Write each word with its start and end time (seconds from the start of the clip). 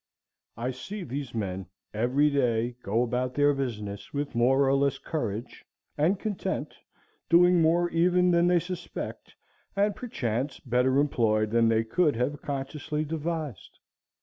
I 0.57 0.71
see 0.71 1.03
these 1.03 1.35
men 1.35 1.67
every 1.93 2.31
day 2.31 2.75
go 2.81 3.03
about 3.03 3.35
their 3.35 3.53
business 3.53 4.11
with 4.11 4.33
more 4.33 4.67
or 4.67 4.73
less 4.73 4.97
courage 4.97 5.63
and 5.95 6.19
content, 6.19 6.73
doing 7.29 7.61
more 7.61 7.87
even 7.91 8.31
than 8.31 8.47
they 8.47 8.57
suspect, 8.59 9.35
and 9.75 9.95
perchance 9.95 10.59
better 10.59 10.97
employed 10.97 11.51
than 11.51 11.69
they 11.69 11.83
could 11.83 12.15
have 12.15 12.41
consciously 12.41 13.05
devised. 13.05 13.77